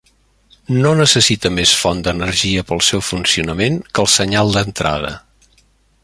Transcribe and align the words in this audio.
No 0.83 0.93
necessita 0.99 1.51
més 1.57 1.73
font 1.81 2.01
d'energia 2.07 2.65
per 2.69 2.75
al 2.77 2.81
seu 2.89 3.05
funcionament 3.11 3.77
que 3.89 4.05
el 4.05 4.13
senyal 4.17 4.55
d'entrada. 4.57 5.13